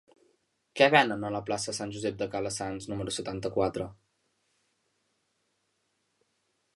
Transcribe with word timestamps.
Què 0.79 0.85
venen 0.93 1.25
a 1.27 1.29
la 1.33 1.41
plaça 1.49 1.69
de 1.71 1.75
Sant 1.79 1.91
Josep 1.97 2.17
de 2.21 2.27
Calassanç 2.35 2.87
número 2.93 3.15
setanta-quatre? 3.19 3.87